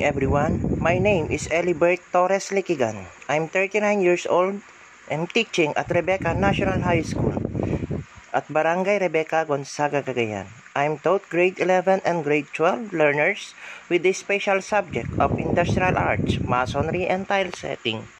[0.00, 0.64] everyone.
[0.80, 3.08] My name is Elibert Torres Likigan.
[3.28, 4.64] I'm 39 years old
[5.10, 7.36] and teaching at Rebecca National High School
[8.32, 10.48] at Barangay Rebecca, Gonzaga, Cagayan.
[10.76, 13.52] I'm taught grade 11 and grade 12 learners
[13.88, 18.08] with the special subject of industrial arts, masonry, and tile setting.